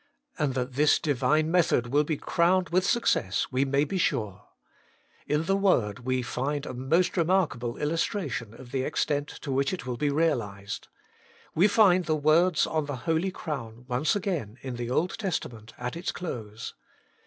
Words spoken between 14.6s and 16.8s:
in the Old Testament at its close.